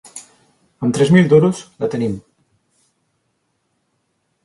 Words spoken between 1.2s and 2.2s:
duros la tenim.